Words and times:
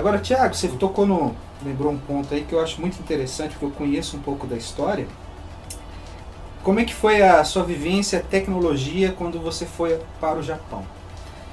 Agora, 0.00 0.18
Thiago, 0.18 0.54
você 0.54 0.66
tocou 0.66 1.06
no. 1.06 1.34
lembrou 1.62 1.92
um 1.92 1.98
ponto 1.98 2.32
aí 2.32 2.42
que 2.42 2.54
eu 2.54 2.60
acho 2.60 2.80
muito 2.80 2.98
interessante, 2.98 3.50
porque 3.50 3.66
eu 3.66 3.70
conheço 3.70 4.16
um 4.16 4.20
pouco 4.20 4.46
da 4.46 4.56
história. 4.56 5.06
Como 6.62 6.80
é 6.80 6.86
que 6.86 6.94
foi 6.94 7.20
a 7.20 7.44
sua 7.44 7.62
vivência, 7.64 8.24
tecnologia, 8.30 9.12
quando 9.12 9.38
você 9.38 9.66
foi 9.66 10.00
para 10.18 10.38
o 10.38 10.42
Japão? 10.42 10.86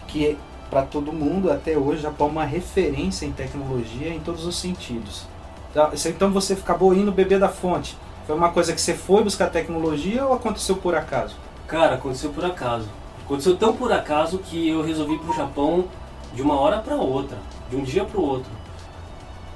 Que 0.07 0.38
para 0.70 0.83
todo 0.83 1.11
mundo, 1.11 1.52
até 1.52 1.78
hoje, 1.78 2.00
o 2.00 2.04
Japão 2.04 2.28
é 2.28 2.32
uma 2.32 2.46
referência 2.46 3.25
em 3.25 3.33
tecnologia 3.33 4.14
em 4.14 4.21
todos 4.21 4.46
os 4.46 4.57
sentidos. 4.57 5.25
Então, 5.70 5.91
Então 6.05 6.32
você 6.32 6.54
acabou 6.54 6.93
indo 6.93 7.11
beber 7.11 7.39
da 7.39 7.50
fonte. 7.50 7.98
Foi 8.25 8.34
uma 8.34 8.52
coisa 8.52 8.71
que 8.71 8.79
você 8.79 8.93
foi 8.93 9.25
buscar 9.25 9.50
tecnologia 9.50 10.25
ou 10.25 10.32
aconteceu 10.32 10.77
por 10.77 10.95
acaso? 10.95 11.36
Cara, 11.68 11.95
aconteceu 11.95 12.29
por 12.29 12.45
acaso. 12.45 12.88
Aconteceu 13.25 13.57
tão 13.57 13.73
por 13.73 13.91
acaso 13.91 14.38
que 14.38 14.70
eu 14.70 14.82
resolvi 14.82 15.16
ir 15.16 15.20
pro 15.20 15.34
Japão 15.34 15.84
de 16.34 16.41
uma 16.41 16.57
hora 16.57 16.77
para 16.79 16.95
outra, 16.95 17.37
de 17.70 17.76
um 17.76 17.84
dia 17.84 18.06
para 18.06 18.20
o 18.20 18.24
outro. 18.24 18.52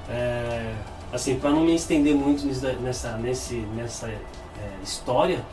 É, 0.10 0.74
assim, 1.12 1.38
para 1.40 1.52
não 1.52 1.62
me 1.62 1.76
estender 1.76 2.16
muito 2.16 2.46
nessa, 2.82 3.18
nesse, 3.18 3.56
nessa 3.76 4.08
é, 4.08 4.20
história, 4.84 5.44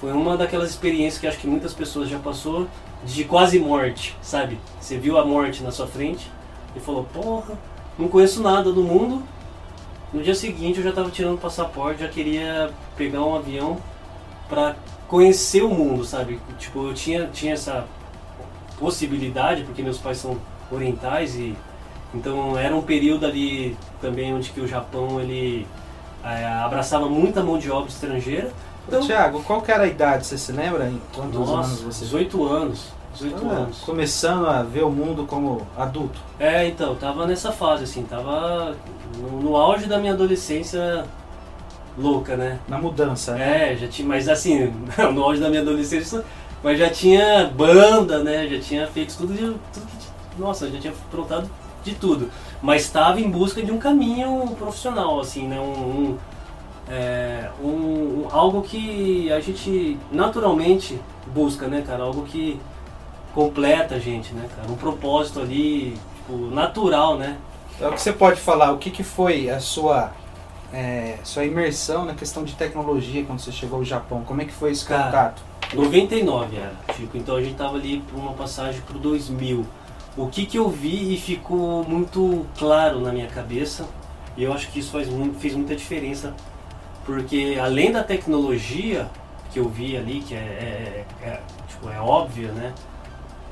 foi 0.00 0.12
uma 0.12 0.36
daquelas 0.36 0.70
experiências 0.70 1.20
que 1.20 1.26
acho 1.26 1.38
que 1.38 1.46
muitas 1.46 1.72
pessoas 1.72 2.08
já 2.08 2.18
passou 2.18 2.68
de 3.04 3.24
quase 3.24 3.58
morte, 3.58 4.16
sabe? 4.20 4.58
Você 4.80 4.98
viu 4.98 5.18
a 5.18 5.24
morte 5.24 5.62
na 5.62 5.70
sua 5.70 5.86
frente 5.86 6.30
e 6.74 6.80
falou, 6.80 7.04
porra, 7.04 7.58
não 7.98 8.08
conheço 8.08 8.42
nada 8.42 8.72
do 8.72 8.82
mundo. 8.82 9.22
No 10.12 10.22
dia 10.22 10.34
seguinte 10.34 10.78
eu 10.78 10.84
já 10.84 10.90
estava 10.90 11.10
tirando 11.10 11.34
o 11.34 11.38
passaporte, 11.38 12.02
já 12.02 12.08
queria 12.08 12.70
pegar 12.96 13.24
um 13.24 13.34
avião 13.34 13.78
para 14.48 14.76
conhecer 15.08 15.62
o 15.62 15.68
mundo, 15.68 16.04
sabe? 16.04 16.40
Tipo, 16.58 16.88
eu 16.88 16.94
tinha, 16.94 17.26
tinha 17.28 17.54
essa 17.54 17.86
possibilidade, 18.78 19.64
porque 19.64 19.82
meus 19.82 19.98
pais 19.98 20.18
são 20.18 20.36
orientais 20.70 21.36
e 21.36 21.56
então 22.16 22.58
era 22.58 22.74
um 22.74 22.82
período 22.82 23.26
ali 23.26 23.76
também 24.00 24.34
onde 24.34 24.50
que 24.50 24.60
o 24.60 24.66
Japão 24.66 25.20
ele 25.20 25.66
eh, 26.24 26.46
abraçava 26.64 27.08
muita 27.08 27.42
mão 27.42 27.58
de 27.58 27.70
obra 27.70 27.88
estrangeira. 27.88 28.50
Então, 28.88 29.00
Thiago, 29.04 29.42
qual 29.42 29.60
que 29.62 29.72
era 29.72 29.82
a 29.84 29.86
idade? 29.86 30.26
Você 30.26 30.38
se 30.38 30.52
lembra? 30.52 30.88
Em 30.88 31.00
quantos 31.14 31.36
anos 31.36 31.48
nossa, 31.48 31.82
você 31.84 32.04
18 32.04 32.46
anos, 32.46 32.86
18 33.14 33.46
Ah, 33.46 33.52
anos. 33.52 33.78
Começando 33.80 34.46
a 34.46 34.62
ver 34.62 34.84
o 34.84 34.90
mundo 34.90 35.24
como 35.26 35.66
adulto. 35.76 36.20
É, 36.38 36.66
então, 36.68 36.94
tava 36.94 37.26
nessa 37.26 37.50
fase 37.50 37.84
assim, 37.84 38.04
tava 38.04 38.76
no, 39.18 39.40
no 39.40 39.56
auge 39.56 39.86
da 39.86 39.98
minha 39.98 40.12
adolescência 40.12 41.04
louca, 41.98 42.36
né? 42.36 42.60
Na 42.68 42.78
mudança, 42.78 43.34
né? 43.34 43.72
É, 43.72 43.76
já 43.76 43.88
tinha, 43.88 44.06
mas 44.06 44.28
assim, 44.28 44.72
no 45.12 45.22
auge 45.22 45.40
da 45.40 45.48
minha 45.48 45.62
adolescência, 45.62 46.22
mas 46.62 46.78
já 46.78 46.88
tinha 46.88 47.50
banda, 47.56 48.22
né? 48.22 48.46
Já 48.46 48.60
tinha 48.60 48.86
feito 48.86 49.16
tudo, 49.16 49.34
tudo 49.72 49.86
que, 49.86 50.40
nossa, 50.40 50.70
já 50.70 50.78
tinha 50.78 50.92
aprontado 50.92 51.50
de 51.86 51.94
tudo. 51.94 52.30
Mas 52.60 52.82
estava 52.82 53.20
em 53.20 53.30
busca 53.30 53.62
de 53.62 53.70
um 53.70 53.78
caminho 53.78 54.46
profissional, 54.58 55.20
assim, 55.20 55.46
né? 55.46 55.58
Um, 55.60 55.64
um, 55.72 56.18
é, 56.88 57.48
um- 57.62 58.26
algo 58.30 58.62
que 58.62 59.30
a 59.32 59.40
gente 59.40 59.98
naturalmente 60.12 60.98
busca, 61.32 61.68
né, 61.68 61.82
cara? 61.86 62.02
Algo 62.02 62.22
que 62.24 62.60
completa 63.34 63.94
a 63.94 63.98
gente, 63.98 64.32
né, 64.34 64.48
cara? 64.54 64.70
Um 64.70 64.76
propósito 64.76 65.40
ali, 65.40 65.96
tipo, 66.16 66.36
natural, 66.50 67.16
né? 67.16 67.36
Então, 67.76 67.90
o 67.90 67.92
que 67.94 68.00
você 68.00 68.12
pode 68.12 68.40
falar? 68.40 68.72
O 68.72 68.78
que, 68.78 68.90
que 68.90 69.02
foi 69.02 69.50
a 69.50 69.60
sua, 69.60 70.12
é, 70.72 71.18
sua 71.22 71.44
imersão 71.44 72.04
na 72.04 72.14
questão 72.14 72.42
de 72.42 72.54
tecnologia 72.54 73.22
quando 73.24 73.38
você 73.40 73.52
chegou 73.52 73.78
ao 73.78 73.84
Japão? 73.84 74.22
Como 74.24 74.40
é 74.40 74.44
que 74.44 74.52
foi 74.52 74.70
esse 74.72 74.84
Cara, 74.84 75.04
contato? 75.04 75.42
99 75.74 76.56
era, 76.56 76.72
tipo, 76.94 77.16
então 77.18 77.36
a 77.36 77.42
gente 77.42 77.56
tava 77.56 77.76
ali 77.76 78.02
por 78.10 78.18
uma 78.18 78.32
passagem 78.32 78.80
pro 78.82 78.98
2000. 78.98 79.66
O 80.16 80.28
que 80.28 80.46
que 80.46 80.56
eu 80.56 80.68
vi 80.70 81.14
e 81.14 81.18
ficou 81.18 81.84
muito 81.84 82.46
claro 82.58 83.00
na 83.00 83.12
minha 83.12 83.26
cabeça, 83.26 83.86
e 84.36 84.44
eu 84.44 84.52
acho 84.52 84.70
que 84.70 84.78
isso 84.78 84.90
faz 84.90 85.08
muito, 85.08 85.38
fez 85.38 85.54
muita 85.54 85.76
diferença, 85.76 86.34
porque 87.04 87.58
além 87.60 87.92
da 87.92 88.02
tecnologia 88.02 89.08
que 89.52 89.58
eu 89.58 89.68
vi 89.68 89.96
ali, 89.96 90.20
que 90.20 90.34
é, 90.34 90.38
é, 90.38 91.04
é- 91.22 91.26
é, 91.28 91.40
tipo, 91.68 91.90
é 91.90 92.00
óbvia, 92.00 92.50
né? 92.52 92.72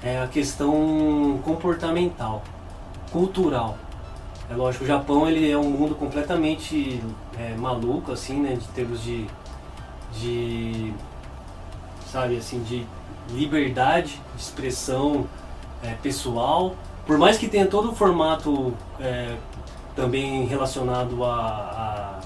É 0.03 0.21
a 0.23 0.27
questão 0.27 1.39
comportamental, 1.45 2.43
cultural. 3.13 3.77
É 4.51 4.55
lógico, 4.55 4.85
o 4.85 4.87
Japão 4.87 5.27
ele 5.29 5.51
é 5.51 5.57
um 5.57 5.71
mundo 5.71 5.95
completamente 5.95 7.01
é, 7.39 7.55
maluco, 7.57 8.13
assim, 8.13 8.41
né? 8.41 8.55
De 8.55 8.67
termos 8.69 9.03
de, 9.03 9.27
de 10.19 10.93
sabe, 12.11 12.37
assim, 12.37 12.63
de 12.63 12.87
liberdade 13.31 14.21
de 14.35 14.43
expressão 14.43 15.27
é, 15.85 15.95
pessoal. 16.03 16.75
Por 17.07 17.19
mais 17.19 17.37
que 17.37 17.47
tenha 17.47 17.67
todo 17.67 17.91
o 17.91 17.95
formato 17.95 18.73
é, 18.99 19.37
também 19.95 20.47
relacionado 20.47 21.23
à 21.25 22.21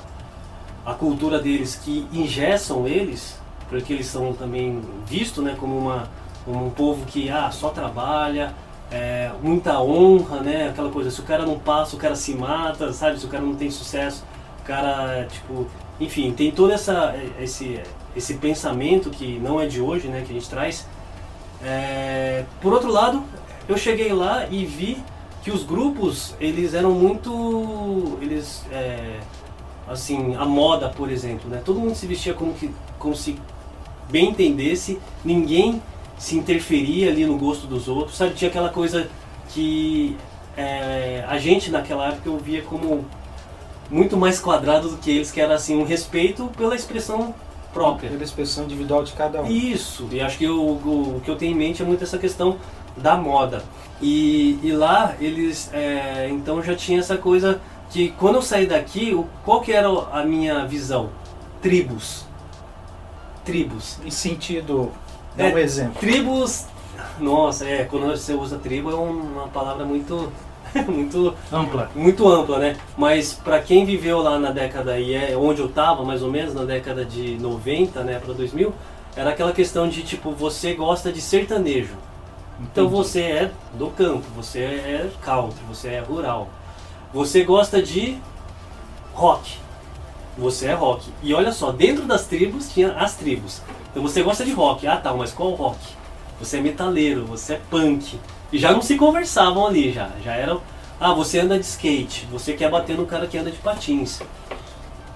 à 0.89 0.95
cultura 0.95 1.39
deles 1.39 1.75
que 1.77 2.09
ingessam 2.11 2.89
eles, 2.89 3.39
porque 3.69 3.93
eles 3.93 4.07
são 4.07 4.33
também 4.33 4.81
vistos 5.07 5.45
né, 5.45 5.55
como 5.61 5.77
uma, 5.77 6.09
um 6.47 6.71
povo 6.71 7.05
que 7.05 7.29
ah, 7.29 7.51
só 7.51 7.69
trabalha, 7.69 8.55
é, 8.91 9.31
muita 9.43 9.79
honra, 9.83 10.41
né? 10.41 10.71
Aquela 10.71 10.91
coisa, 10.91 11.11
se 11.11 11.21
o 11.21 11.25
cara 11.25 11.45
não 11.45 11.59
passa, 11.59 11.95
o 11.95 11.99
cara 11.99 12.17
se 12.17 12.35
mata, 12.35 12.91
sabe? 12.91 13.21
Se 13.21 13.27
o 13.27 13.29
cara 13.29 13.45
não 13.45 13.55
tem 13.55 13.71
sucesso, 13.71 14.25
o 14.63 14.65
cara, 14.65 15.27
tipo, 15.31 15.67
enfim, 16.01 16.33
tem 16.33 16.51
todo 16.51 16.73
essa, 16.73 17.15
esse, 17.39 17.83
esse 18.17 18.35
pensamento 18.35 19.11
que 19.11 19.39
não 19.41 19.61
é 19.61 19.67
de 19.67 19.83
hoje, 19.83 20.09
né? 20.09 20.25
Que 20.27 20.33
a 20.33 20.35
gente 20.35 20.49
traz. 20.49 20.87
É, 21.63 22.47
por 22.63 22.73
outro 22.73 22.91
lado, 22.91 23.23
eu 23.69 23.77
cheguei 23.77 24.13
lá 24.13 24.47
e 24.51 24.65
vi 24.65 24.99
que 25.43 25.51
os 25.51 25.63
grupos, 25.63 26.35
eles 26.41 26.75
eram 26.75 26.93
muito, 26.93 28.19
eles, 28.21 28.65
é, 28.73 29.21
assim, 29.87 30.35
a 30.35 30.45
moda, 30.45 30.89
por 30.89 31.11
exemplo, 31.11 31.49
né? 31.49 31.63
Todo 31.65 31.79
mundo 31.79 31.95
se 31.95 32.07
vestia 32.07 32.35
como, 32.35 32.55
que, 32.55 32.71
como 32.99 33.15
se 33.15 33.39
bem 34.11 34.31
entendesse, 34.31 34.99
ninguém 35.25 35.83
se 36.19 36.37
interferia 36.37 37.11
ali 37.11 37.25
no 37.25 37.39
gosto 37.39 37.67
dos 37.67 37.89
outros, 37.89 38.17
sabe? 38.17 38.35
Tinha 38.35 38.51
aquela 38.51 38.71
coisa 38.71 39.09
que 39.51 40.17
é, 40.57 41.25
a 41.29 41.39
gente 41.39 41.71
naquela 41.71 42.09
época 42.09 42.29
eu 42.29 42.37
via 42.37 42.63
como 42.63 43.05
muito 43.91 44.17
mais 44.17 44.41
quadrado 44.41 44.89
do 44.89 44.97
que 44.97 45.11
eles, 45.11 45.31
que 45.31 45.41
era 45.41 45.55
assim 45.55 45.77
um 45.77 45.85
respeito 45.85 46.51
pela 46.57 46.75
expressão 46.75 47.35
própria. 47.73 48.11
Pela 48.11 48.25
expressão 48.25 48.65
individual 48.65 49.05
de 49.05 49.13
cada 49.13 49.43
um. 49.43 49.47
Isso, 49.47 50.09
e 50.11 50.21
acho 50.21 50.37
que 50.37 50.47
o, 50.49 50.61
o, 50.61 51.17
o 51.17 51.21
que 51.25 51.31
eu 51.31 51.37
tenho 51.37 51.53
em 51.53 51.55
mente 51.55 51.81
é 51.81 51.85
muito 51.85 52.03
essa 52.03 52.19
questão 52.19 52.59
da 53.03 53.17
moda. 53.17 53.63
E, 54.01 54.59
e 54.63 54.71
lá 54.73 55.15
eles, 55.21 55.71
é, 55.73 56.29
então 56.31 56.63
já 56.63 56.75
tinha 56.77 57.01
essa 57.01 57.17
coisa 57.17 57.61
que 57.91 58.11
quando 58.13 58.37
eu 58.37 58.43
saí 58.43 58.67
daqui, 58.67 59.13
o, 59.15 59.27
qual 59.45 59.61
que 59.61 59.73
era 59.73 59.89
a 59.89 60.25
minha 60.25 60.67
visão? 60.67 61.11
Tribos. 61.61 62.25
Tribos. 63.45 63.99
Em 64.05 64.11
sentido, 64.11 64.93
dá 65.37 65.47
É, 65.47 65.55
um 65.55 65.59
exemplo. 65.59 65.99
Tribos, 65.99 66.67
nossa, 67.19 67.65
é, 67.67 67.85
quando 67.85 68.07
você 68.07 68.35
usa 68.35 68.59
tribo 68.59 68.91
é 68.91 68.95
uma 68.95 69.49
palavra 69.49 69.85
muito, 69.85 70.31
muito 70.87 71.35
Ampla. 71.51 71.91
muito 71.95 72.29
ampla, 72.29 72.59
né? 72.59 72.77
Mas 72.97 73.33
para 73.33 73.61
quem 73.61 73.85
viveu 73.85 74.19
lá 74.21 74.39
na 74.39 74.51
década 74.51 74.99
e 74.99 75.15
é 75.15 75.37
onde 75.37 75.61
eu 75.61 75.69
tava, 75.69 76.05
mais 76.05 76.23
ou 76.23 76.31
menos 76.31 76.55
na 76.55 76.65
década 76.65 77.05
de 77.05 77.39
90, 77.39 78.03
né, 78.05 78.21
para 78.23 78.35
2000, 78.35 78.73
era 79.17 79.31
aquela 79.31 79.53
questão 79.53 79.89
de 79.89 80.03
tipo 80.03 80.31
você 80.33 80.75
gosta 80.75 81.11
de 81.11 81.21
sertanejo. 81.21 81.95
Então 82.61 82.87
Entendi. 82.87 82.97
você 82.97 83.21
é 83.23 83.51
do 83.75 83.89
campo, 83.89 84.25
você 84.35 84.61
é 84.61 85.11
country, 85.23 85.61
você 85.69 85.89
é 85.89 86.01
rural. 86.01 86.49
Você 87.13 87.45
gosta 87.45 87.83
de 87.83 88.19
rock. 89.15 89.59
Você 90.37 90.67
é 90.67 90.75
rock. 90.75 91.11
E 91.23 91.33
olha 91.35 91.53
só, 91.53 91.73
dentro 91.73 92.05
das 92.05 92.27
tribos 92.27 92.69
tinha 92.73 92.93
as 92.93 93.15
tribos. 93.17 93.63
Então 93.91 94.03
você 94.03 94.23
gosta 94.23 94.45
de 94.45 94.53
rock. 94.53 94.87
Ah, 94.87 94.97
tá, 94.97 95.13
mas 95.15 95.33
qual 95.33 95.51
rock? 95.53 95.79
Você 96.41 96.59
é 96.59 96.61
metaleiro, 96.61 97.25
você 97.25 97.55
é 97.55 97.61
punk. 97.71 98.19
E 98.53 98.59
já 98.59 98.73
não 98.73 98.81
se 98.83 98.97
conversavam 98.97 99.67
ali 99.67 99.93
já. 99.93 100.11
Já 100.25 100.35
eram, 100.35 100.61
ah, 101.01 101.13
você 101.13 101.41
anda 101.41 101.59
de 101.59 101.65
skate, 101.65 102.27
você 102.31 102.55
quer 102.55 102.71
bater 102.71 102.97
no 102.97 103.07
cara 103.07 103.27
que 103.27 103.37
anda 103.39 103.51
de 103.51 103.59
patins. 103.59 104.21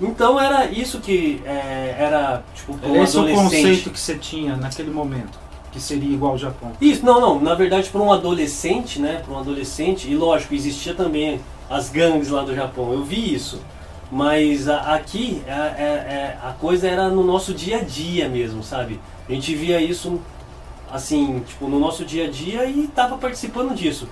Então 0.00 0.40
era 0.40 0.66
isso 0.66 0.98
que 1.00 1.40
é, 1.44 1.94
era 1.96 2.42
tipo 2.54 2.72
esse 2.72 3.16
o 3.16 3.20
adolescente. 3.20 3.34
conceito 3.34 3.90
que 3.90 4.00
você 4.00 4.16
tinha 4.16 4.56
naquele 4.56 4.90
momento, 4.90 5.38
que 5.72 5.80
seria 5.80 6.12
igual 6.14 6.32
ao 6.32 6.38
Japão. 6.38 6.72
Isso, 6.80 7.04
não, 7.04 7.20
não. 7.20 7.40
Na 7.40 7.54
verdade, 7.54 7.88
para 7.88 8.00
um 8.00 8.12
adolescente, 8.12 9.00
né? 9.00 9.22
Para 9.24 9.34
um 9.34 9.38
adolescente, 9.38 10.08
e 10.08 10.14
lógico, 10.14 10.54
existia 10.54 10.94
também 10.94 11.40
as 11.68 11.88
gangues 11.88 12.28
lá 12.28 12.42
do 12.42 12.54
Japão. 12.54 12.92
Eu 12.92 13.02
vi 13.02 13.34
isso. 13.34 13.60
Mas 14.10 14.68
a- 14.68 14.94
aqui 14.94 15.42
é- 15.46 15.50
é- 15.50 15.56
é- 15.56 16.38
a 16.46 16.52
coisa 16.52 16.86
era 16.86 17.08
no 17.08 17.24
nosso 17.24 17.54
dia 17.54 17.78
a 17.78 17.80
dia 17.80 18.28
mesmo, 18.28 18.62
sabe? 18.62 19.00
A 19.26 19.32
gente 19.32 19.54
via 19.54 19.80
isso 19.80 20.20
assim, 20.90 21.42
tipo, 21.46 21.66
no 21.66 21.80
nosso 21.80 22.04
dia 22.04 22.26
a 22.26 22.30
dia 22.30 22.66
e 22.66 22.86
tava 22.88 23.16
participando 23.16 23.74
disso. 23.74 24.06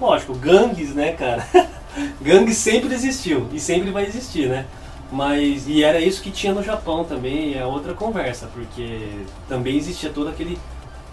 Lógico, 0.00 0.34
gangues, 0.34 0.94
né, 0.94 1.12
cara? 1.12 1.44
gangues 2.22 2.56
sempre 2.56 2.94
existiu 2.94 3.48
e 3.52 3.58
sempre 3.58 3.90
vai 3.90 4.06
existir, 4.06 4.48
né? 4.48 4.66
Mas, 5.10 5.68
e 5.68 5.82
era 5.82 6.00
isso 6.00 6.22
que 6.22 6.30
tinha 6.30 6.54
no 6.54 6.62
Japão 6.62 7.04
também, 7.04 7.54
é 7.54 7.66
outra 7.66 7.92
conversa, 7.92 8.48
porque 8.54 9.24
também 9.48 9.76
existia 9.76 10.10
todo 10.10 10.28
aquele 10.28 10.56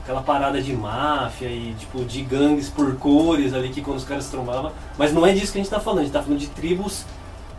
aquela 0.10 0.22
parada 0.24 0.60
de 0.60 0.74
máfia 0.74 1.48
e 1.48 1.76
tipo 1.78 2.04
de 2.04 2.24
gangues 2.24 2.68
por 2.68 2.96
cores 2.96 3.54
ali 3.54 3.70
que 3.70 3.80
quando 3.80 3.98
os 3.98 4.04
caras 4.04 4.24
se 4.24 4.32
trombavam. 4.32 4.72
Mas 4.98 5.14
não 5.14 5.24
é 5.24 5.32
disso 5.32 5.52
que 5.52 5.60
a 5.60 5.62
gente 5.62 5.72
está 5.72 5.80
falando, 5.80 6.00
a 6.00 6.02
gente 6.02 6.10
está 6.10 6.24
falando 6.24 6.40
de 6.40 6.48
tribos 6.48 7.06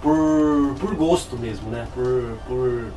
por, 0.02 0.74
por 0.80 0.92
gosto 0.96 1.38
mesmo, 1.38 1.70
né? 1.70 1.86
Por, 1.94 2.36
por 2.48 2.92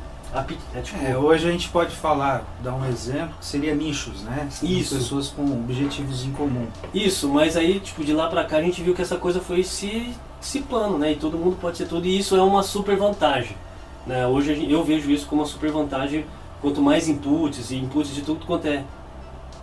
é, 0.74 0.80
tipo... 0.80 1.04
é, 1.04 1.16
hoje 1.16 1.48
a 1.48 1.52
gente 1.52 1.68
pode 1.68 1.94
falar, 1.94 2.44
dar 2.64 2.74
um 2.74 2.84
exemplo, 2.86 3.36
que 3.38 3.46
seria 3.46 3.72
nichos, 3.76 4.22
né? 4.22 4.48
Isso. 4.60 4.96
Pessoas 4.96 5.28
com 5.28 5.44
objetivos 5.44 6.24
em 6.24 6.32
comum. 6.32 6.66
Isso, 6.92 7.28
mas 7.28 7.56
aí, 7.56 7.78
tipo, 7.78 8.02
de 8.02 8.12
lá 8.12 8.28
pra 8.28 8.42
cá 8.42 8.56
a 8.56 8.62
gente 8.62 8.82
viu 8.82 8.92
que 8.92 9.02
essa 9.02 9.16
coisa 9.16 9.40
foi 9.40 9.62
se, 9.62 10.12
se 10.40 10.62
plano, 10.62 10.98
né? 10.98 11.12
E 11.12 11.16
todo 11.16 11.38
mundo 11.38 11.56
pode 11.60 11.78
ser 11.78 11.86
tudo, 11.86 12.04
e 12.08 12.18
isso 12.18 12.34
é 12.34 12.42
uma 12.42 12.64
super 12.64 12.96
vantagem. 12.96 13.56
Né? 14.04 14.26
Hoje 14.26 14.66
eu 14.68 14.82
vejo 14.82 15.08
isso 15.12 15.26
como 15.28 15.42
uma 15.42 15.46
super 15.46 15.70
vantagem, 15.70 16.26
quanto 16.60 16.82
mais 16.82 17.08
inputs, 17.08 17.70
e 17.70 17.76
inputs 17.76 18.12
de 18.12 18.22
tudo 18.22 18.44
quanto 18.44 18.66
é, 18.66 18.82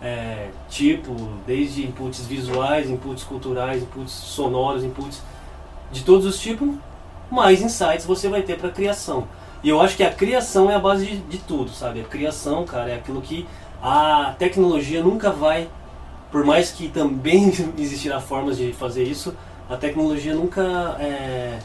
é 0.02 0.48
tipo, 0.68 1.14
desde 1.46 1.86
inputs 1.86 2.26
visuais, 2.26 2.90
inputs 2.90 3.22
culturais, 3.22 3.82
inputs 3.82 4.10
sonoros, 4.12 4.82
inputs 4.82 5.22
de 5.92 6.02
todos 6.02 6.26
os 6.26 6.40
tipos, 6.40 6.74
mais 7.30 7.62
insights 7.62 8.04
você 8.04 8.28
vai 8.28 8.42
ter 8.42 8.58
para 8.58 8.70
criação. 8.70 9.28
E 9.62 9.68
eu 9.68 9.80
acho 9.80 9.96
que 9.96 10.02
a 10.02 10.10
criação 10.10 10.70
é 10.70 10.74
a 10.74 10.78
base 10.78 11.06
de, 11.06 11.16
de 11.18 11.38
tudo, 11.38 11.70
sabe? 11.70 12.00
A 12.00 12.04
criação, 12.04 12.64
cara, 12.64 12.90
é 12.90 12.96
aquilo 12.96 13.22
que 13.22 13.46
a 13.80 14.34
tecnologia 14.38 15.02
nunca 15.02 15.30
vai, 15.30 15.68
por 16.32 16.44
mais 16.44 16.72
que 16.72 16.88
também 16.88 17.52
existirá 17.78 18.20
formas 18.20 18.56
de 18.56 18.72
fazer 18.72 19.04
isso, 19.04 19.34
a 19.70 19.76
tecnologia 19.76 20.34
nunca, 20.34 20.96
é, 20.98 21.58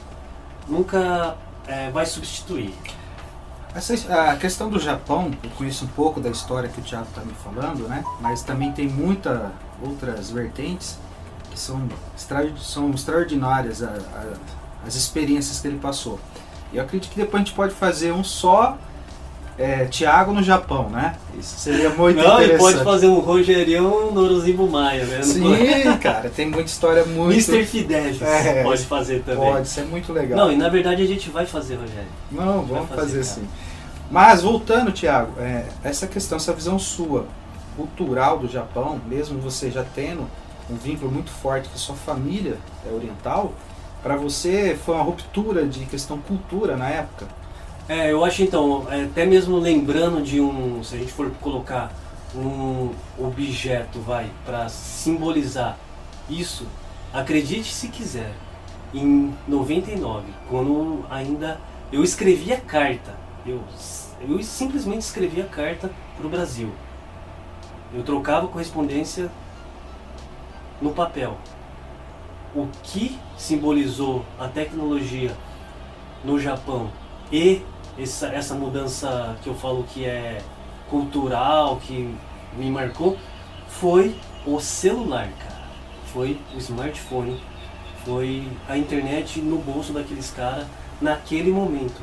nunca 0.68 1.36
é, 1.68 1.90
vai 1.90 2.06
substituir. 2.06 2.74
Essa, 3.78 4.32
a 4.32 4.36
questão 4.36 4.72
do 4.72 4.80
Japão, 4.80 5.32
eu 5.44 5.52
conheço 5.52 5.86
um 5.86 5.90
pouco 5.90 6.20
da 6.20 6.32
história 6.32 6.68
que 6.68 6.82
o 6.82 6.84
Thiago 6.84 7.06
está 7.10 7.22
me 7.22 7.34
falando, 7.34 7.88
né? 7.88 8.04
Mas 8.20 8.42
também 8.42 8.72
tem 8.72 8.88
muitas 8.88 9.40
outras 9.80 10.32
vertentes 10.32 10.98
que 11.52 11.60
são, 11.60 11.88
são 12.58 12.90
extraordinárias 12.90 13.84
a, 13.84 13.90
a, 13.90 14.34
as 14.88 14.96
experiências 14.96 15.60
que 15.60 15.68
ele 15.68 15.78
passou. 15.78 16.20
E 16.74 16.78
eu 16.78 16.84
acredito 16.84 17.12
que 17.12 17.18
depois 17.18 17.44
a 17.44 17.46
gente 17.46 17.56
pode 17.56 17.76
fazer 17.76 18.12
um 18.12 18.24
só 18.24 18.80
é, 19.58 19.86
Thiago 19.86 20.34
no 20.34 20.44
Japão, 20.44 20.90
né? 20.90 21.16
Isso 21.38 21.60
seria 21.60 21.90
muito 21.90 22.18
Não, 22.18 22.36
interessante. 22.36 22.52
Não, 22.52 22.60
pode 22.60 22.84
fazer 22.84 23.08
um 23.08 23.20
Rogerião 23.20 24.12
no 24.12 24.22
Orozimbo 24.22 24.68
Maia, 24.70 25.06
né? 25.06 25.24
Sim, 25.24 25.98
cara, 26.02 26.30
tem 26.30 26.46
muita 26.46 26.70
história 26.70 27.04
muito... 27.06 27.34
Mr. 27.34 27.66
Fidelis 27.66 28.22
é, 28.22 28.64
pode 28.64 28.86
fazer 28.86 29.24
também. 29.24 29.52
Pode, 29.52 29.68
isso 29.68 29.80
é 29.80 29.84
muito 29.84 30.14
legal. 30.14 30.38
Não, 30.38 30.52
e 30.52 30.56
na 30.56 30.70
verdade 30.70 31.02
a 31.02 31.08
gente 31.08 31.30
vai 31.30 31.46
fazer, 31.46 31.76
Rogério. 31.76 32.08
Não, 32.32 32.64
vamos 32.64 32.90
fazer, 32.90 33.02
fazer 33.02 33.24
sim. 33.24 33.48
Mas 34.12 34.42
voltando, 34.42 34.92
Thiago, 34.92 35.34
é, 35.40 35.66
essa 35.84 36.08
questão, 36.08 36.38
essa 36.38 36.54
visão 36.54 36.78
sua, 36.78 37.26
cultural 37.76 38.40
do 38.40 38.48
Japão, 38.48 39.00
mesmo 39.08 39.40
você 39.40 39.70
já 39.70 39.84
tendo 39.84 40.28
um 40.70 40.76
vínculo 40.76 41.12
muito 41.12 41.30
forte 41.30 41.70
com 41.70 41.78
sua 41.78 41.96
família 41.96 42.58
é 42.86 42.94
oriental, 42.94 43.54
para 44.04 44.16
você 44.16 44.78
foi 44.84 44.96
uma 44.96 45.04
ruptura 45.04 45.66
de 45.66 45.86
questão 45.86 46.18
cultura 46.18 46.76
na 46.76 46.90
época? 46.90 47.28
É, 47.90 48.12
eu 48.12 48.26
acho 48.26 48.44
então, 48.44 48.86
é, 48.92 49.06
até 49.06 49.26
mesmo 49.26 49.58
lembrando 49.58 50.22
de 50.22 50.42
um, 50.42 50.84
se 50.84 50.96
a 50.96 50.98
gente 51.00 51.14
for 51.14 51.32
colocar 51.40 51.90
um 52.36 52.92
objeto, 53.18 54.02
vai, 54.02 54.30
para 54.46 54.68
simbolizar 54.68 55.78
isso, 56.30 56.68
acredite 57.14 57.74
se 57.74 57.88
quiser, 57.88 58.34
em 58.94 59.34
99, 59.48 60.26
quando 60.50 61.06
ainda 61.10 61.62
eu 61.90 62.04
escrevia 62.04 62.58
carta, 62.58 63.16
eu, 63.46 63.64
eu 64.28 64.44
simplesmente 64.44 65.04
escrevia 65.04 65.46
carta 65.46 65.90
para 66.18 66.28
o 66.28 66.30
Brasil. 66.30 66.70
Eu 67.94 68.04
trocava 68.04 68.50
correspondência 68.50 69.32
no 70.82 70.92
papel 70.92 71.38
o 72.54 72.68
que 72.84 73.18
simbolizou 73.38 74.26
a 74.38 74.48
tecnologia 74.48 75.34
no 76.24 76.38
Japão 76.38 76.90
e 77.32 77.62
essa, 77.98 78.28
essa 78.28 78.56
mudança 78.56 79.36
que 79.42 79.50
eu 79.50 79.56
falo 79.56 79.84
que 79.84 80.06
é 80.06 80.42
cultural, 80.90 81.78
que 81.78 82.16
me 82.56 82.70
marcou, 82.70 83.18
foi 83.68 84.16
o 84.46 84.60
celular, 84.60 85.28
cara. 85.40 85.58
Foi 86.14 86.40
o 86.56 86.58
smartphone, 86.58 87.42
foi 88.06 88.48
a 88.68 88.78
internet 88.78 89.40
no 89.42 89.58
bolso 89.58 89.94
daqueles 89.94 90.32
caras 90.32 90.66
naquele 91.02 91.52
momento. 91.52 92.02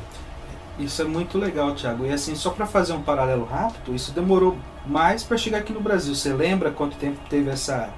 Isso 0.77 1.01
é 1.01 1.05
muito 1.05 1.37
legal, 1.37 1.73
Thiago. 1.73 2.05
E 2.05 2.11
assim, 2.11 2.35
só 2.35 2.49
para 2.49 2.65
fazer 2.65 2.93
um 2.93 3.01
paralelo 3.01 3.45
rápido, 3.45 3.95
isso 3.95 4.11
demorou 4.11 4.57
mais 4.85 5.23
para 5.23 5.37
chegar 5.37 5.59
aqui 5.59 5.73
no 5.73 5.79
Brasil. 5.79 6.13
Você 6.13 6.33
lembra 6.33 6.71
quanto 6.71 6.97
tempo 6.97 7.17
teve 7.29 7.49
essa 7.49 7.89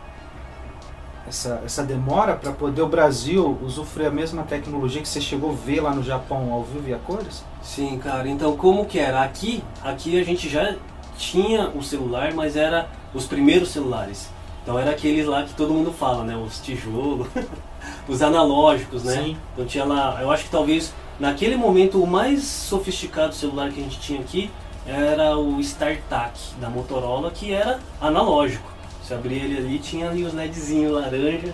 essa, 1.27 1.61
essa 1.65 1.83
demora 1.83 2.35
para 2.35 2.51
poder 2.51 2.81
o 2.81 2.87
Brasil 2.87 3.57
usufruir 3.61 4.07
a 4.07 4.11
mesma 4.11 4.43
tecnologia 4.43 5.01
que 5.01 5.07
você 5.07 5.19
chegou 5.19 5.51
a 5.51 5.53
ver 5.53 5.81
lá 5.81 5.93
no 5.93 6.01
Japão 6.01 6.51
ao 6.51 6.63
vivo 6.63 6.87
e 6.89 6.93
a 6.93 6.97
cores? 6.97 7.43
Sim, 7.61 7.97
cara. 7.97 8.27
Então 8.27 8.55
como 8.55 8.85
que 8.85 8.97
era? 8.97 9.21
Aqui, 9.21 9.63
aqui 9.83 10.19
a 10.19 10.23
gente 10.23 10.49
já 10.49 10.75
tinha 11.17 11.69
o 11.69 11.83
celular, 11.83 12.33
mas 12.33 12.55
era 12.55 12.87
os 13.13 13.25
primeiros 13.25 13.69
celulares. 13.69 14.29
Então 14.63 14.77
era 14.77 14.91
aqueles 14.91 15.25
lá 15.25 15.43
que 15.43 15.53
todo 15.53 15.73
mundo 15.73 15.91
fala, 15.91 16.23
né? 16.23 16.35
Os 16.35 16.59
tijolos, 16.59 17.27
os 18.07 18.21
analógicos, 18.21 19.03
né? 19.03 19.23
Sim. 19.23 19.37
Então 19.53 19.65
tinha 19.65 19.85
lá, 19.85 20.19
eu 20.21 20.31
acho 20.31 20.45
que 20.45 20.49
talvez 20.49 20.93
naquele 21.19 21.55
momento 21.55 22.01
o 22.01 22.07
mais 22.07 22.43
sofisticado 22.43 23.33
celular 23.33 23.71
que 23.71 23.79
a 23.79 23.83
gente 23.83 23.99
tinha 23.99 24.19
aqui 24.19 24.51
era 24.85 25.37
o 25.37 25.59
StarTAC 25.59 26.39
da 26.61 26.69
Motorola, 26.69 27.31
que 27.31 27.51
era 27.51 27.79
analógico. 27.99 28.76
Você 29.07 29.13
abria 29.13 29.41
ele 29.41 29.57
ali 29.57 29.79
tinha 29.79 30.09
ali 30.09 30.23
os 30.23 30.33
LEDzinhos 30.33 30.91
laranja. 30.91 31.53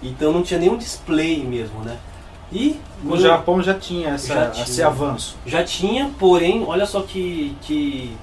Então 0.00 0.32
não 0.32 0.44
tinha 0.44 0.60
nenhum 0.60 0.76
display 0.76 1.42
mesmo, 1.42 1.80
né? 1.80 1.98
E 2.52 2.78
no 3.02 3.18
Japão 3.18 3.60
já 3.60 3.74
tinha, 3.74 4.10
essa, 4.10 4.32
já 4.32 4.50
tinha 4.50 4.64
esse 4.64 4.82
avanço. 4.82 5.36
Já 5.44 5.64
tinha, 5.64 6.12
porém, 6.20 6.62
olha 6.64 6.86
só 6.86 7.02
que, 7.02 7.56
que 7.62 8.16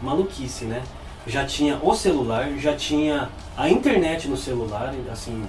maluquice, 0.00 0.64
né? 0.64 0.82
Já 1.26 1.44
tinha 1.44 1.78
o 1.82 1.94
celular, 1.94 2.50
já 2.56 2.74
tinha 2.74 3.28
a 3.54 3.68
internet 3.68 4.26
no 4.26 4.38
celular, 4.38 4.94
assim, 5.12 5.44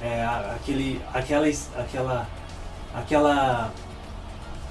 é, 0.00 0.24
aquele, 0.54 1.00
aquela, 1.12 1.48
aquela, 1.76 2.28
aquela 2.94 3.72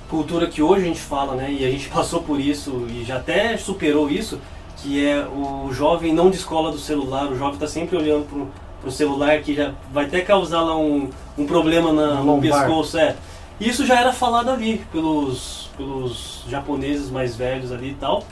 cultura 0.09 0.47
que 0.47 0.61
hoje 0.61 0.83
a 0.83 0.87
gente 0.87 1.01
fala, 1.01 1.35
né? 1.35 1.51
E 1.51 1.65
a 1.65 1.71
gente 1.71 1.89
passou 1.89 2.23
por 2.23 2.39
isso 2.39 2.87
e 2.89 3.03
já 3.03 3.17
até 3.17 3.57
superou 3.57 4.09
isso, 4.09 4.39
que 4.81 5.05
é 5.05 5.25
o 5.25 5.71
jovem 5.71 6.13
não 6.13 6.29
descola 6.29 6.71
do 6.71 6.79
celular, 6.79 7.25
o 7.25 7.37
jovem 7.37 7.53
está 7.53 7.67
sempre 7.67 7.95
olhando 7.97 8.49
para 8.79 8.89
o 8.89 8.91
celular, 8.91 9.39
que 9.41 9.53
já 9.53 9.73
vai 9.91 10.05
até 10.05 10.21
causar 10.21 10.61
lá 10.61 10.75
um, 10.75 11.09
um 11.37 11.45
problema 11.45 11.93
na, 11.93 12.15
no 12.15 12.41
pescoço. 12.41 12.97
É. 12.97 13.15
Isso 13.59 13.85
já 13.85 13.99
era 13.99 14.11
falado 14.11 14.49
ali 14.49 14.83
pelos, 14.91 15.69
pelos 15.77 16.43
japoneses 16.47 17.11
mais 17.11 17.35
velhos 17.35 17.71
ali 17.71 17.91
e 17.91 17.93
tal, 17.93 18.23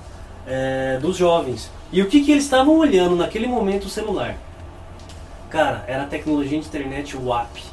é, 0.48 0.98
dos 1.00 1.15
jovens. 1.15 1.72
E 1.91 2.01
o 2.01 2.08
que, 2.08 2.22
que 2.22 2.32
eles 2.32 2.44
estavam 2.44 2.77
olhando 2.77 3.15
naquele 3.15 3.46
momento 3.46 3.86
o 3.86 3.89
celular? 3.89 4.36
Cara, 5.50 5.84
era 5.88 6.03
a 6.03 6.08
tecnologia 6.08 6.60
de 6.60 6.65
internet 6.65 7.15
WAP. 7.15 7.63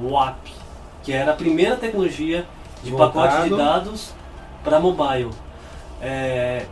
WAP, 0.00 0.48
que 1.02 1.12
era 1.12 1.32
a 1.32 1.34
primeira 1.34 1.76
tecnologia 1.76 2.46
de 2.82 2.90
Voltado. 2.90 3.12
pacote 3.12 3.48
de 3.48 3.56
dados 3.56 4.12
para 4.62 4.78
mobile. 4.78 5.30
É, 6.00 6.66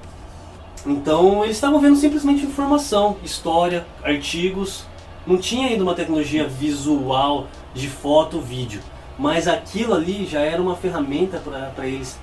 então 0.86 1.44
eles 1.44 1.56
estavam 1.56 1.80
vendo 1.80 1.96
simplesmente 1.96 2.44
informação, 2.44 3.16
história, 3.24 3.86
artigos. 4.02 4.84
Não 5.26 5.36
tinha 5.36 5.68
ainda 5.68 5.82
uma 5.82 5.94
tecnologia 5.94 6.46
visual 6.46 7.48
de 7.74 7.88
foto, 7.88 8.40
vídeo. 8.40 8.80
Mas 9.18 9.48
aquilo 9.48 9.94
ali 9.94 10.26
já 10.26 10.40
era 10.40 10.60
uma 10.62 10.76
ferramenta 10.76 11.38
para 11.74 11.86
eles 11.86 12.18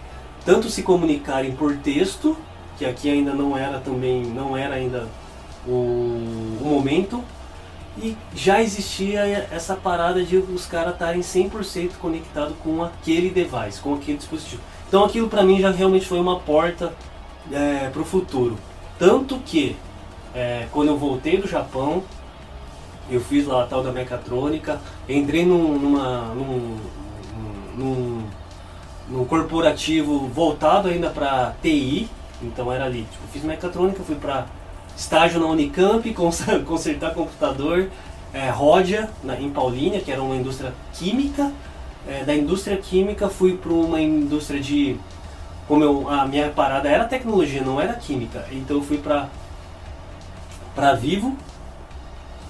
tanto 0.45 0.69
se 0.69 0.83
comunicarem 0.83 1.53
por 1.53 1.75
texto, 1.77 2.37
que 2.77 2.85
aqui 2.85 3.09
ainda 3.09 3.33
não 3.33 3.57
era 3.57 3.79
também, 3.79 4.23
não 4.23 4.57
era 4.57 4.75
ainda 4.75 5.07
o, 5.65 5.71
o 6.61 6.65
momento, 6.65 7.23
e 7.97 8.17
já 8.35 8.61
existia 8.61 9.47
essa 9.51 9.75
parada 9.75 10.23
de 10.23 10.37
os 10.37 10.65
caras 10.65 10.93
estarem 10.93 11.21
100% 11.21 11.91
conectados 11.99 12.55
com 12.63 12.83
aquele 12.83 13.29
device, 13.29 13.79
com 13.79 13.93
aquele 13.93 14.17
dispositivo. 14.17 14.61
Então 14.87 15.05
aquilo 15.05 15.29
para 15.29 15.43
mim 15.43 15.59
já 15.59 15.71
realmente 15.71 16.05
foi 16.05 16.19
uma 16.19 16.39
porta 16.39 16.93
é, 17.51 17.89
para 17.89 18.01
o 18.01 18.05
futuro. 18.05 18.57
Tanto 18.97 19.37
que, 19.39 19.75
é, 20.33 20.67
quando 20.71 20.89
eu 20.89 20.97
voltei 20.97 21.37
do 21.37 21.47
Japão, 21.47 22.03
eu 23.09 23.19
fiz 23.19 23.45
lá 23.45 23.63
a 23.63 23.67
tal 23.67 23.83
da 23.83 23.91
mecatrônica, 23.91 24.79
entrei 25.07 25.45
num, 25.45 25.77
numa, 25.77 26.33
num, 26.33 26.77
num, 27.77 28.23
num 29.09 29.25
corporativo 29.25 30.27
voltado 30.27 30.87
ainda 30.87 31.09
para 31.09 31.53
TI, 31.61 32.09
então 32.41 32.71
era 32.71 32.85
ali, 32.85 33.05
tipo, 33.11 33.27
fiz 33.31 33.43
mecatrônica, 33.43 34.01
fui 34.03 34.15
para 34.15 34.45
estágio 34.95 35.39
na 35.39 35.47
Unicamp, 35.47 36.13
consertar 36.65 37.13
computador, 37.13 37.89
é, 38.33 38.49
Ródia, 38.49 39.09
na, 39.23 39.39
em 39.39 39.49
Paulínia, 39.49 39.99
que 39.99 40.11
era 40.11 40.21
uma 40.21 40.35
indústria 40.35 40.73
química, 40.93 41.51
é, 42.07 42.23
da 42.23 42.35
indústria 42.35 42.77
química 42.77 43.29
fui 43.29 43.55
para 43.55 43.71
uma 43.71 44.01
indústria 44.01 44.59
de 44.59 44.97
como 45.67 45.83
eu, 45.83 46.09
a 46.09 46.25
minha 46.25 46.49
parada 46.49 46.89
era 46.89 47.05
tecnologia, 47.05 47.61
não 47.61 47.79
era 47.79 47.93
química. 47.93 48.45
Então 48.51 48.77
eu 48.77 48.83
fui 48.83 48.97
para 48.97 49.29
para 50.75 50.95
Vivo, 50.95 51.37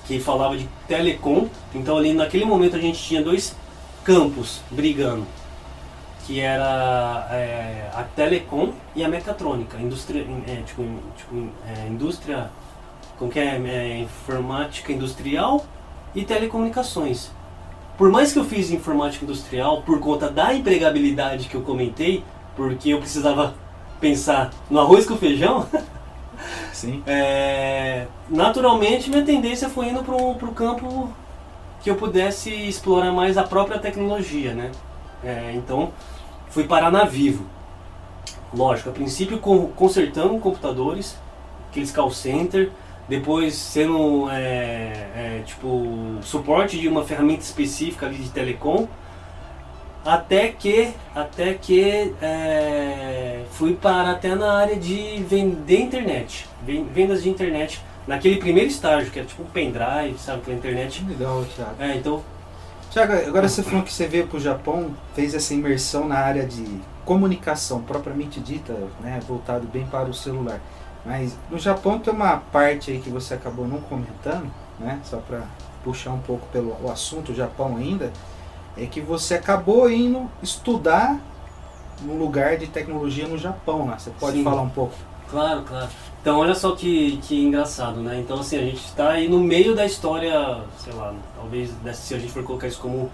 que 0.05 0.20
falava 0.20 0.58
de 0.58 0.67
telecom. 0.88 1.48
Então 1.74 1.98
ali 1.98 2.13
naquele 2.13 2.46
momento 2.46 2.75
a 2.75 2.79
gente 2.79 3.01
tinha 3.01 3.22
dois 3.22 3.55
campos 4.03 4.62
brigando, 4.70 5.25
que 6.25 6.39
era 6.39 7.27
é, 7.32 7.89
a 7.93 8.03
telecom 8.03 8.74
e 8.96 9.03
a 9.03 9.08
mecatrônica, 9.08 9.77
indústria, 9.77 10.25
é, 10.48 10.62
tipo, 10.65 10.84
tipo 11.17 11.50
é, 11.67 11.88
indústria, 11.88 12.50
como 13.17 13.32
que 13.32 13.39
é, 13.39 13.55
é, 13.55 14.00
informática 14.00 14.91
industrial 14.91 15.65
e 16.15 16.24
telecomunicações. 16.24 17.32
Por 17.98 18.10
mais 18.10 18.34
que 18.34 18.39
eu 18.39 18.46
fiz 18.46 18.72
informática 18.72 19.24
industrial 19.24 19.84
por 19.84 20.00
conta 20.00 20.29
da 20.29 20.53
empregabilidade 20.53 21.48
que 21.48 21.55
eu 21.55 21.62
comentei, 21.62 22.24
porque 22.56 22.90
eu 22.90 23.00
precisava 23.00 23.56
pensar 24.00 24.52
no 24.70 24.80
arroz 24.80 25.06
com 25.06 25.18
feijão, 25.18 25.68
Sim. 26.74 27.02
É, 27.06 28.08
naturalmente 28.30 29.10
minha 29.10 29.24
tendência 29.24 29.70
foi 29.70 29.88
indo 29.88 30.04
para 30.04 30.16
o 30.16 30.54
campo 30.54 31.10
que 31.82 31.90
eu 31.90 31.96
pudesse 31.96 32.50
explorar 32.50 33.12
mais 33.12 33.38
a 33.38 33.44
própria 33.44 33.80
tecnologia, 33.80 34.54
né? 34.54 34.72
É, 35.24 35.52
então 35.54 35.92
fui 36.50 36.66
parar 36.66 36.92
na 36.92 37.06
Vivo. 37.06 37.46
Lógico, 38.54 38.90
a 38.90 38.94
princípio 38.94 39.40
consertando 39.40 40.38
computadores, 40.40 41.18
aqueles 41.70 41.92
call 41.92 42.12
center, 42.12 42.70
depois 43.08 43.56
sendo 43.56 44.30
é, 44.30 45.10
é, 45.16 45.44
tipo 45.46 46.18
suporte 46.22 46.80
de 46.80 46.88
uma 46.88 47.04
ferramenta 47.04 47.42
específica 47.42 48.06
ali 48.06 48.18
de 48.18 48.30
telecom, 48.30 48.88
até 50.06 50.50
que 50.50 50.94
até 51.16 51.54
que 51.54 52.14
é, 52.22 53.44
fui 53.52 53.76
para 53.76 54.12
até 54.12 54.36
na 54.36 54.54
área 54.54 54.76
de 54.76 55.24
vender 55.28 55.82
internet, 55.82 56.48
vendas 56.94 57.24
de 57.24 57.30
internet 57.30 57.82
naquele 58.08 58.38
primeiro 58.38 58.70
estágio 58.70 59.12
que 59.12 59.20
é 59.20 59.24
tipo 59.24 59.44
um 59.44 59.46
pendrive, 59.46 60.18
sabe, 60.18 60.42
pela 60.42 60.58
internet. 60.58 61.06
Legal, 61.08 61.46
Thiago. 61.56 61.76
É, 61.80 61.96
então. 61.96 62.22
Thiago, 62.92 63.14
agora 63.14 63.48
você 63.48 63.64
falou 63.64 63.82
que 63.82 63.92
você 63.92 64.08
veio 64.08 64.28
para 64.28 64.38
o 64.38 64.40
Japão, 64.40 64.94
fez 65.16 65.34
essa 65.34 65.54
imersão 65.54 66.08
na 66.08 66.18
área 66.18 66.46
de 66.46 66.64
comunicação 67.06 67.82
propriamente 67.82 68.40
dita, 68.40 68.74
né, 69.02 69.20
voltado 69.28 69.68
bem 69.68 69.86
para 69.86 70.10
o 70.10 70.14
celular. 70.14 70.60
Mas 71.06 71.36
no 71.50 71.58
Japão 71.58 72.00
tem 72.00 72.14
uma 72.14 72.38
parte 72.38 72.92
aí 72.92 73.00
que 73.00 73.10
você 73.10 73.34
acabou 73.34 73.68
não 73.68 73.82
comentando, 73.82 74.52
né, 74.80 75.00
só 75.04 75.18
para 75.18 75.42
puxar 75.84 76.12
um 76.12 76.20
pouco 76.20 76.46
pelo 76.48 76.78
o 76.82 76.92
assunto 76.92 77.34
Japão 77.34 77.76
ainda 77.78 78.12
é 78.77 78.86
que 78.86 79.01
você 79.01 79.36
acabou 79.36 79.89
indo 79.89 80.30
estudar 80.42 81.20
num 82.01 82.18
lugar 82.18 82.58
de 82.58 82.68
tecnologia 82.68 83.27
no 83.27 83.38
Japão, 83.38 83.86
né? 83.86 83.96
Você 83.98 84.12
pode 84.20 84.38
Sim. 84.38 84.44
falar 84.44 84.62
um 84.62 84.70
pouco? 84.70 84.96
Claro, 85.30 85.63
claro. 85.63 85.89
Então 86.22 86.39
olha 86.39 86.56
só 86.56 86.75
que, 86.75 87.18
que 87.24 87.42
engraçado, 87.42 88.00
né? 88.01 88.20
Então 88.20 88.39
assim, 88.39 88.58
a 88.58 88.62
gente 88.62 88.84
está 88.84 89.10
aí 89.10 89.27
no 89.27 89.39
meio 89.39 89.75
da 89.75 89.86
história, 89.86 90.62
sei 90.77 90.94
lá, 90.94 91.13
talvez 91.36 91.72
se 91.94 92.13
a 92.15 92.20
gente 92.20 92.32
for 92.32 92.44
colocar 92.44 92.68
isso 92.68 92.80
como 92.80 93.12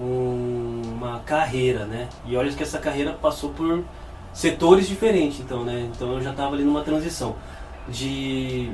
um, 0.00 0.82
uma 0.84 1.20
carreira, 1.20 1.84
né? 1.84 2.08
E 2.26 2.36
olha 2.36 2.52
que 2.52 2.62
essa 2.62 2.78
carreira 2.78 3.12
passou 3.12 3.50
por 3.50 3.84
setores 4.32 4.88
diferentes, 4.88 5.40
então, 5.40 5.64
né? 5.64 5.90
Então 5.94 6.12
eu 6.14 6.22
já 6.22 6.30
estava 6.30 6.54
ali 6.54 6.64
numa 6.64 6.82
transição 6.82 7.36
de 7.88 8.72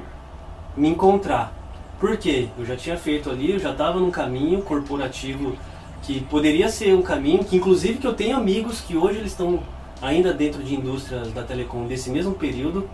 me 0.77 0.89
encontrar. 0.89 1.53
Por 1.99 2.17
quê? 2.17 2.49
Eu 2.57 2.65
já 2.65 2.77
tinha 2.77 2.97
feito 2.97 3.29
ali, 3.29 3.53
eu 3.53 3.59
já 3.59 3.73
estava 3.73 3.99
num 3.99 4.11
caminho 4.11 4.63
corporativo 4.63 5.57
que 6.03 6.21
poderia 6.23 6.69
ser 6.69 6.95
um 6.95 7.03
caminho, 7.03 7.45
que 7.45 7.57
inclusive 7.57 7.99
que 7.99 8.07
eu 8.07 8.15
tenho 8.15 8.37
amigos 8.37 8.81
que 8.81 8.97
hoje 8.97 9.19
eles 9.19 9.33
estão 9.33 9.61
ainda 10.01 10.33
dentro 10.33 10.63
de 10.63 10.75
indústrias 10.75 11.33
da 11.33 11.43
telecom 11.43 11.87
desse 11.87 12.11
mesmo 12.11 12.35
período, 12.35 12.89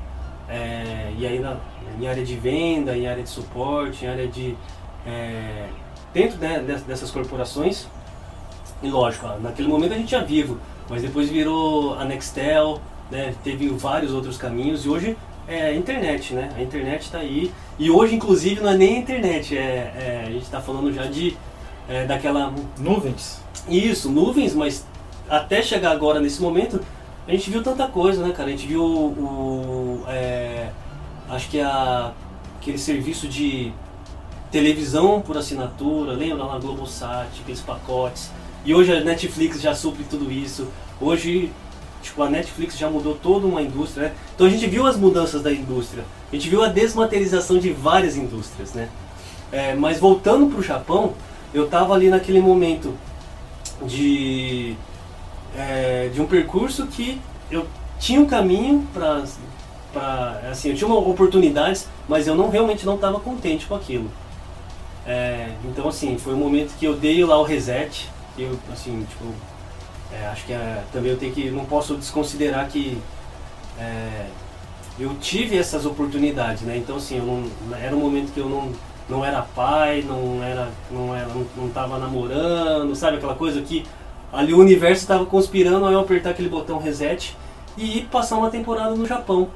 é, 0.48 1.12
e 1.18 1.26
ainda 1.26 1.60
em 2.00 2.06
área 2.06 2.24
de 2.24 2.36
venda, 2.36 2.96
em 2.96 3.06
área 3.06 3.22
de 3.22 3.28
suporte, 3.28 4.04
em 4.04 4.08
área 4.08 4.26
de... 4.26 4.56
É, 5.06 5.68
dentro 6.12 6.38
né, 6.38 6.60
dessas 6.86 7.10
corporações, 7.10 7.86
e 8.82 8.88
lógico, 8.88 9.26
naquele 9.40 9.68
momento 9.68 9.94
a 9.94 9.96
gente 9.96 10.10
já 10.10 10.22
vivo, 10.22 10.58
mas 10.88 11.02
depois 11.02 11.28
virou 11.28 11.94
a 11.98 12.04
Nextel, 12.04 12.80
né, 13.10 13.34
teve 13.42 13.68
vários 13.68 14.12
outros 14.12 14.38
caminhos, 14.38 14.84
e 14.84 14.88
hoje 14.88 15.16
é 15.46 15.66
a 15.66 15.74
internet, 15.74 16.32
né? 16.32 16.50
A 16.56 16.62
internet 16.62 17.02
está 17.02 17.18
aí, 17.18 17.52
e 17.78 17.90
hoje 17.90 18.14
inclusive 18.14 18.62
não 18.62 18.70
é 18.70 18.76
nem 18.76 18.96
a 18.96 18.98
internet, 18.98 19.56
é, 19.56 19.60
é 19.60 20.24
a 20.26 20.30
gente 20.30 20.44
está 20.44 20.60
falando 20.60 20.92
já 20.92 21.04
de 21.04 21.36
é, 21.88 22.04
daquela. 22.06 22.52
Nuvens? 22.78 23.40
Isso, 23.68 24.10
nuvens, 24.10 24.54
mas 24.54 24.86
até 25.28 25.62
chegar 25.62 25.90
agora 25.90 26.20
nesse 26.20 26.40
momento, 26.40 26.80
a 27.26 27.30
gente 27.30 27.50
viu 27.50 27.62
tanta 27.62 27.86
coisa, 27.86 28.26
né, 28.26 28.32
cara? 28.32 28.48
A 28.48 28.52
gente 28.52 28.66
viu 28.66 28.84
o. 28.84 30.04
É, 30.08 30.70
acho 31.30 31.48
que 31.48 31.60
a, 31.60 32.12
aquele 32.60 32.78
serviço 32.78 33.26
de 33.28 33.72
televisão 34.50 35.20
por 35.20 35.36
assinatura, 35.36 36.12
lembra 36.12 36.44
lá 36.44 36.54
na 36.54 36.58
Globosat, 36.58 37.28
aqueles 37.40 37.60
pacotes. 37.60 38.30
E 38.64 38.74
hoje 38.74 38.92
a 38.92 39.00
Netflix 39.00 39.60
já 39.60 39.74
supre 39.74 40.04
tudo 40.04 40.30
isso. 40.30 40.68
Hoje, 41.00 41.50
tipo, 42.02 42.22
a 42.22 42.30
Netflix 42.30 42.78
já 42.78 42.88
mudou 42.88 43.14
toda 43.14 43.46
uma 43.46 43.60
indústria, 43.60 44.08
né? 44.08 44.14
Então 44.34 44.46
a 44.46 44.50
gente 44.50 44.66
viu 44.66 44.86
as 44.86 44.96
mudanças 44.96 45.42
da 45.42 45.52
indústria. 45.52 46.04
A 46.32 46.36
gente 46.36 46.48
viu 46.48 46.62
a 46.62 46.68
desmaterialização 46.68 47.58
de 47.58 47.72
várias 47.72 48.16
indústrias, 48.16 48.72
né? 48.72 48.88
É, 49.50 49.74
mas 49.74 49.98
voltando 49.98 50.46
para 50.46 50.60
o 50.60 50.62
Japão, 50.62 51.14
eu 51.54 51.66
estava 51.66 51.94
ali 51.94 52.10
naquele 52.10 52.40
momento 52.40 52.92
de, 53.86 54.74
é, 55.56 56.10
de 56.12 56.20
um 56.20 56.26
percurso 56.26 56.86
que 56.88 57.20
eu 57.50 57.66
tinha 57.98 58.20
um 58.20 58.26
caminho 58.26 58.86
para 58.92 59.22
assim 60.50 60.70
eu 60.70 60.76
tinha 60.76 60.92
oportunidades 60.92 61.86
mas 62.08 62.26
eu 62.26 62.34
não 62.34 62.50
realmente 62.50 62.84
não 62.84 62.96
estava 62.96 63.20
contente 63.20 63.66
com 63.66 63.76
aquilo. 63.76 64.10
É, 65.06 65.50
então 65.64 65.88
assim 65.88 66.18
foi 66.18 66.34
um 66.34 66.38
momento 66.38 66.76
que 66.76 66.84
eu 66.84 66.96
dei 66.96 67.24
lá 67.24 67.38
o 67.38 67.44
reset 67.44 68.08
eu 68.36 68.58
assim 68.72 69.06
tipo 69.08 69.24
é, 70.12 70.26
acho 70.26 70.44
que 70.46 70.52
é, 70.52 70.82
também 70.92 71.12
eu 71.12 71.18
tenho 71.18 71.32
que 71.32 71.50
não 71.50 71.64
posso 71.64 71.94
desconsiderar 71.94 72.68
que 72.68 72.98
é, 73.78 74.26
eu 74.98 75.14
tive 75.20 75.56
essas 75.56 75.86
oportunidades 75.86 76.62
né? 76.62 76.76
Então 76.76 76.96
assim 76.96 77.18
não, 77.20 77.76
era 77.76 77.94
um 77.94 78.00
momento 78.00 78.32
que 78.32 78.40
eu 78.40 78.48
não 78.48 78.72
não 79.08 79.24
era 79.24 79.42
pai, 79.42 80.02
não 80.06 80.42
era, 80.42 80.68
não 80.90 81.14
era, 81.14 81.28
não, 81.28 81.46
não 81.56 81.68
tava 81.68 81.98
namorando, 81.98 82.94
sabe 82.94 83.18
aquela 83.18 83.34
coisa 83.34 83.60
que 83.62 83.84
ali 84.32 84.52
o 84.52 84.58
universo 84.58 85.02
estava 85.02 85.26
conspirando, 85.26 85.86
aí 85.86 85.94
eu 85.94 86.00
apertar 86.00 86.30
aquele 86.30 86.48
botão 86.48 86.78
reset 86.78 87.36
e 87.76 88.02
passar 88.10 88.36
uma 88.36 88.50
temporada 88.50 88.94
no 88.94 89.06
Japão. 89.06 89.48